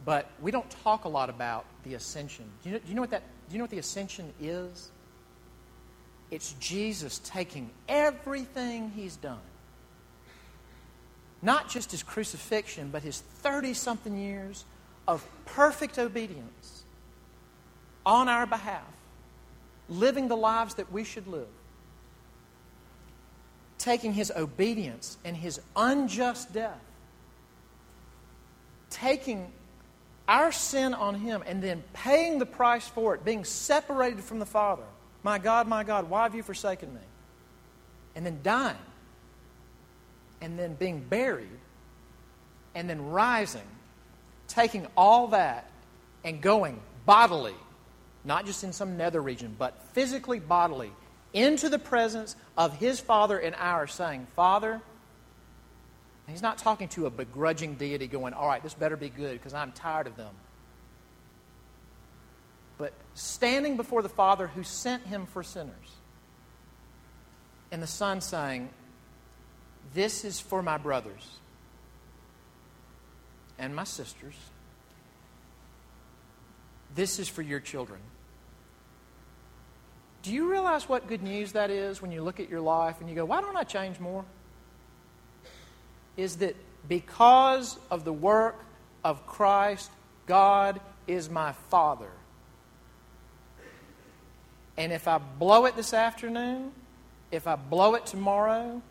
[0.03, 2.45] but we don't talk a lot about the ascension.
[2.63, 3.23] Do you know, do you know what that?
[3.49, 4.91] Do you know what the ascension is?
[6.31, 9.39] It's Jesus taking everything he's done,
[11.41, 14.63] not just his crucifixion, but his 30 something years
[15.07, 16.80] of perfect obedience
[18.05, 18.83] on our behalf,
[19.89, 21.47] living the lives that we should live.
[23.77, 26.79] Taking his obedience and his unjust death,
[28.89, 29.51] taking
[30.27, 34.45] our sin on him and then paying the price for it, being separated from the
[34.45, 34.83] Father
[35.23, 37.01] my God, my God, why have you forsaken me?
[38.15, 38.75] And then dying.
[40.41, 41.47] And then being buried.
[42.73, 43.67] And then rising.
[44.47, 45.69] Taking all that
[46.23, 47.55] and going bodily,
[48.23, 50.91] not just in some nether region, but physically bodily,
[51.33, 54.81] into the presence of his Father and ours, saying, Father,
[56.27, 59.53] he's not talking to a begrudging deity going, All right, this better be good because
[59.53, 60.33] I'm tired of them
[62.81, 65.97] but standing before the Father who sent him for sinners.
[67.71, 68.69] And the Son saying,
[69.93, 71.37] This is for my brothers
[73.59, 74.33] and my sisters.
[76.95, 77.99] This is for your children.
[80.23, 83.09] Do you realize what good news that is when you look at your life and
[83.09, 84.25] you go, Why don't I change more?
[86.17, 86.55] Is that
[86.87, 88.63] because of the work
[89.03, 89.89] of Christ,
[90.27, 92.11] God is my Father.
[94.77, 96.71] And if I blow it this afternoon,
[97.31, 98.81] if I blow it tomorrow,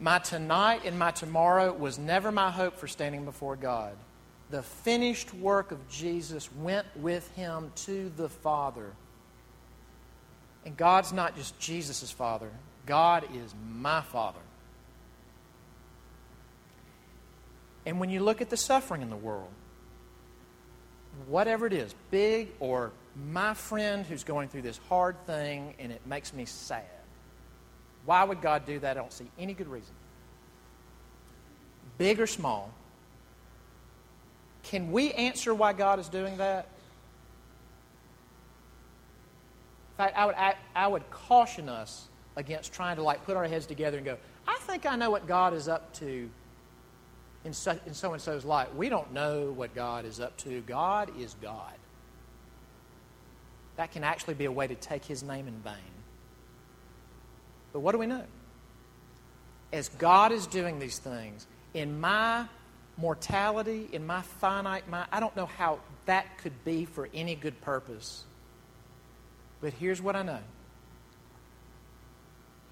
[0.00, 3.96] my tonight and my tomorrow was never my hope for standing before God.
[4.50, 8.92] The finished work of Jesus went with him to the Father.
[10.66, 12.50] And God's not just Jesus' Father,
[12.84, 14.40] God is my Father.
[17.86, 19.48] And when you look at the suffering in the world,
[21.28, 22.90] whatever it is, big or
[23.30, 26.82] my friend who's going through this hard thing and it makes me sad.
[28.04, 28.96] Why would God do that?
[28.96, 29.94] I don't see any good reason.
[31.96, 32.70] Big or small.
[34.64, 36.66] Can we answer why God is doing that?
[39.96, 43.46] In fact, I would, I, I would caution us against trying to like put our
[43.46, 46.28] heads together and go, I think I know what God is up to
[47.46, 48.74] in so and so's life.
[48.74, 50.60] We don't know what God is up to.
[50.62, 51.72] God is God.
[53.76, 55.74] That can actually be a way to take his name in vain.
[57.72, 58.24] But what do we know?
[59.72, 62.46] As God is doing these things, in my
[62.96, 67.60] mortality, in my finite mind, I don't know how that could be for any good
[67.60, 68.24] purpose.
[69.66, 70.38] But here's what I know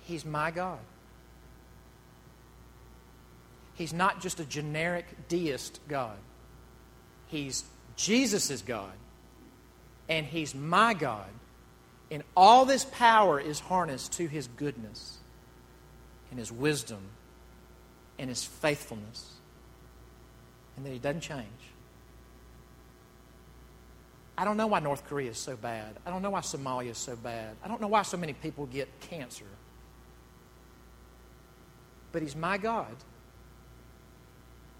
[0.04, 0.78] He's my God.
[3.74, 6.16] He's not just a generic deist God.
[7.26, 7.64] He's
[7.96, 8.92] Jesus' God.
[10.08, 11.30] And He's my God.
[12.12, 15.18] And all this power is harnessed to His goodness
[16.30, 17.02] and His wisdom
[18.20, 19.32] and His faithfulness.
[20.76, 21.73] And that He doesn't change.
[24.36, 25.94] I don't know why North Korea is so bad.
[26.04, 27.56] I don't know why Somalia is so bad.
[27.64, 29.44] I don't know why so many people get cancer.
[32.10, 32.94] But He's my God.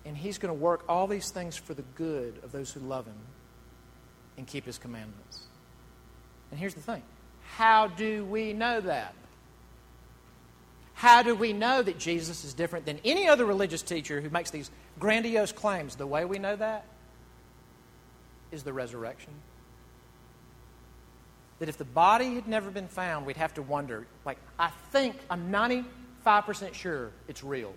[0.05, 3.07] And He's going to work all these things for the good of those who love
[3.07, 3.19] Him
[4.37, 5.43] and keep His commandments.
[6.51, 7.03] And here's the thing
[7.57, 9.15] how do we know that?
[10.95, 14.51] How do we know that Jesus is different than any other religious teacher who makes
[14.51, 15.97] these grandiose claims?
[15.97, 16.87] The way we know that
[18.55, 19.33] is the resurrection.
[21.59, 25.17] That if the body had never been found, we'd have to wonder, like, I think,
[25.29, 27.75] I'm 95% sure it's real.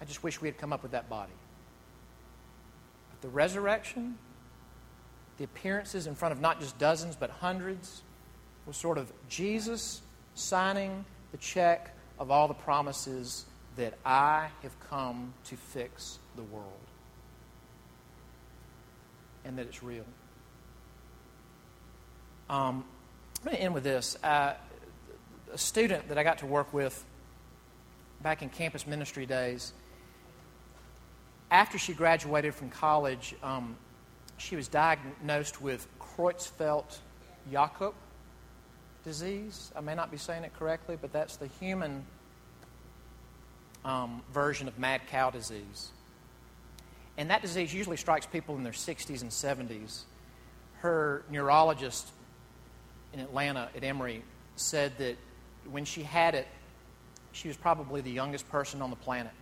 [0.00, 1.32] I just wish we had come up with that body.
[3.10, 4.18] But the resurrection,
[5.38, 8.02] the appearances in front of not just dozens, but hundreds,
[8.66, 10.02] was sort of Jesus
[10.34, 16.89] signing the check of all the promises that I have come to fix the world.
[19.44, 20.04] And that it's real.
[22.48, 22.84] Um,
[23.38, 24.16] I'm going to end with this.
[24.22, 24.54] Uh,
[25.52, 27.04] a student that I got to work with
[28.22, 29.72] back in campus ministry days
[31.50, 33.76] after she graduated from college, um,
[34.38, 37.94] she was diagnosed with Creutzfeldt-Jakob
[39.04, 39.72] disease.
[39.74, 42.04] I may not be saying it correctly, but that's the human
[43.84, 45.90] um, version of mad cow disease.
[47.16, 50.02] And that disease usually strikes people in their 60s and 70s.
[50.78, 52.08] Her neurologist
[53.12, 54.22] in Atlanta at Emory
[54.56, 55.16] said that
[55.70, 56.46] when she had it,
[57.32, 59.32] she was probably the youngest person on the planet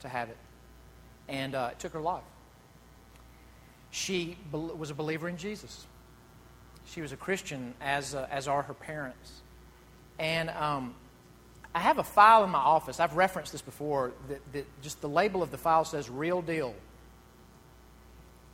[0.00, 0.36] to have it
[1.30, 2.24] and uh, it took her life.
[3.90, 5.86] She be- was a believer in Jesus.
[6.86, 9.42] She was a Christian, as, uh, as are her parents.
[10.18, 10.94] And um,
[11.74, 12.98] I have a file in my office.
[12.98, 14.12] I've referenced this before.
[14.28, 16.74] That, that just the label of the file says "real deal."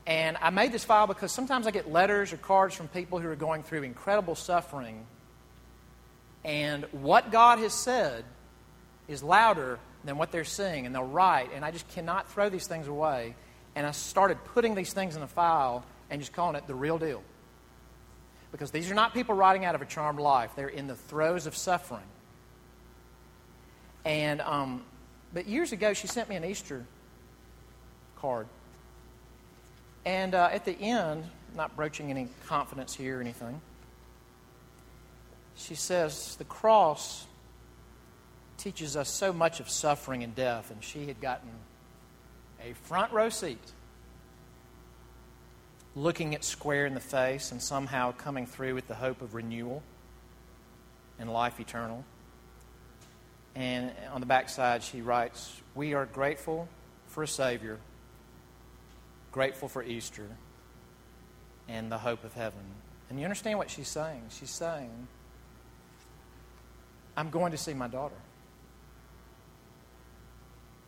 [0.06, 3.28] And I made this file because sometimes I get letters or cards from people who
[3.28, 5.04] are going through incredible suffering.
[6.44, 8.24] And what God has said
[9.08, 12.68] is louder than what they're seeing, and they'll write, and I just cannot throw these
[12.68, 13.34] things away.
[13.74, 16.98] And I started putting these things in a file and just calling it the real
[16.98, 17.22] deal.
[18.52, 21.46] Because these are not people writing out of a charmed life, they're in the throes
[21.46, 22.06] of suffering.
[24.06, 24.84] And, um,
[25.34, 26.86] but years ago, she sent me an Easter
[28.20, 28.46] card.
[30.04, 31.24] And uh, at the end,
[31.56, 33.60] not broaching any confidence here or anything,
[35.56, 37.26] she says, The cross
[38.58, 41.50] teaches us so much of suffering and death, and she had gotten
[42.64, 43.58] a front row seat
[45.96, 49.82] looking it square in the face and somehow coming through with the hope of renewal
[51.18, 52.04] and life eternal.
[53.56, 56.68] And on the backside, she writes, We are grateful
[57.08, 57.78] for a Savior,
[59.32, 60.28] grateful for Easter,
[61.66, 62.60] and the hope of heaven.
[63.10, 64.22] And you understand what she's saying?
[64.28, 65.08] She's saying,
[67.16, 68.16] I'm going to see my daughter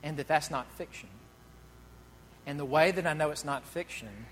[0.03, 1.09] and that that's not fiction.
[2.47, 4.27] And the way that I know it's not fiction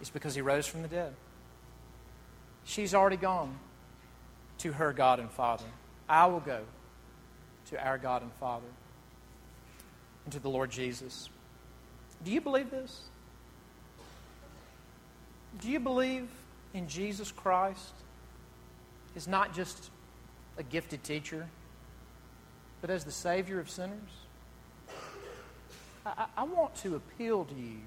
[0.00, 1.14] is because he rose from the dead.
[2.64, 3.58] She's already gone
[4.58, 5.64] to her God and Father.
[6.08, 6.60] I will go
[7.70, 8.66] to our God and Father
[10.24, 11.28] and to the Lord Jesus.
[12.24, 13.02] Do you believe this?
[15.60, 16.28] Do you believe
[16.74, 17.94] in Jesus Christ
[19.16, 19.90] as not just
[20.56, 21.46] a gifted teacher,
[22.80, 24.10] but as the Savior of sinners?
[26.06, 27.78] I, I want to appeal to you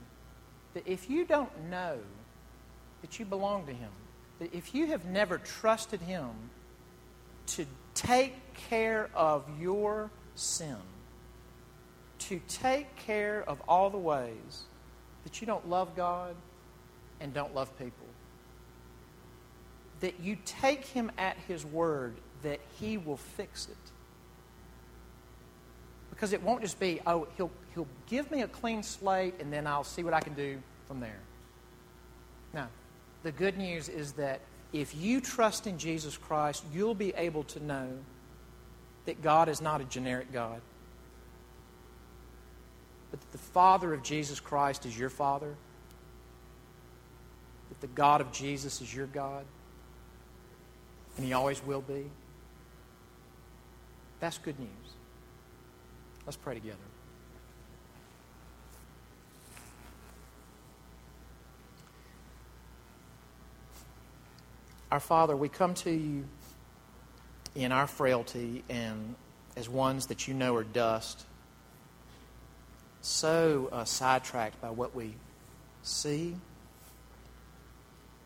[0.74, 1.98] that if you don't know
[3.02, 3.90] that you belong to Him,
[4.40, 6.30] that if you have never trusted Him
[7.56, 8.34] to take
[8.70, 10.78] care of your sin,
[12.20, 14.64] to take care of all the ways
[15.24, 16.36] that you don't love God
[17.20, 18.08] and don't love people,
[20.00, 23.76] that you take Him at His word that He will fix it.
[26.10, 29.68] Because it won't just be, oh, He'll, he'll give me a clean slate and then
[29.68, 31.20] I'll see what I can do from there.
[32.54, 32.68] No.
[33.24, 34.42] The good news is that
[34.74, 37.90] if you trust in Jesus Christ, you'll be able to know
[39.06, 40.62] that God is not a generic God,
[43.10, 45.54] but that the Father of Jesus Christ is your Father,
[47.70, 49.44] that the God of Jesus is your God,
[51.18, 52.06] and He always will be.
[54.20, 54.70] That's good news.
[56.26, 56.78] Let's pray together.
[64.92, 66.26] Our Father, we come to you
[67.56, 69.16] in our frailty and
[69.56, 71.26] as ones that you know are dust,
[73.02, 75.14] so uh, sidetracked by what we
[75.82, 76.36] see,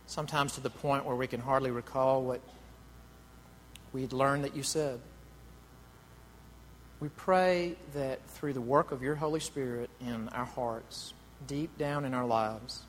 [0.07, 2.41] sometimes to the point where we can hardly recall what
[3.93, 4.99] we'd learned that you said.
[6.99, 11.13] We pray that through the work of your Holy Spirit in our hearts,
[11.45, 12.81] deep down in our lives,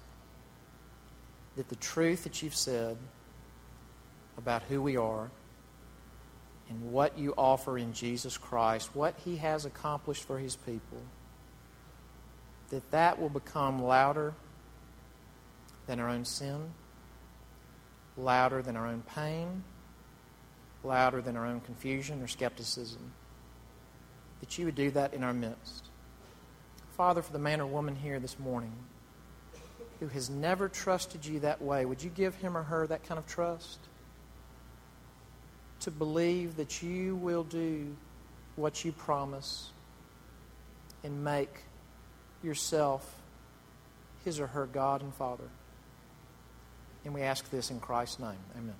[1.56, 2.96] that the truth that you've said
[4.38, 5.30] about who we are
[6.68, 11.00] and what you offer in Jesus Christ, what he has accomplished for his people,
[12.70, 14.34] that that will become louder
[15.86, 16.70] than our own sin,
[18.16, 19.62] louder than our own pain,
[20.82, 23.12] louder than our own confusion or skepticism.
[24.40, 25.84] That you would do that in our midst.
[26.96, 28.72] Father, for the man or woman here this morning
[30.00, 33.18] who has never trusted you that way, would you give him or her that kind
[33.18, 33.78] of trust?
[35.86, 37.96] To believe that you will do
[38.56, 39.70] what you promise
[41.04, 41.60] and make
[42.42, 43.14] yourself
[44.24, 45.48] his or her God and Father.
[47.04, 48.34] And we ask this in Christ's name.
[48.58, 48.74] Amen.